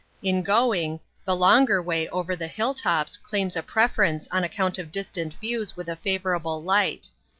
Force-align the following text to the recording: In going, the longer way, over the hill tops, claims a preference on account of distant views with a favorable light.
In 0.23 0.41
going, 0.41 0.99
the 1.25 1.35
longer 1.35 1.79
way, 1.79 2.09
over 2.09 2.35
the 2.35 2.47
hill 2.47 2.73
tops, 2.73 3.17
claims 3.17 3.55
a 3.55 3.61
preference 3.61 4.27
on 4.31 4.43
account 4.43 4.79
of 4.79 4.91
distant 4.91 5.35
views 5.35 5.77
with 5.77 5.87
a 5.87 5.95
favorable 5.95 6.63
light. 6.63 7.09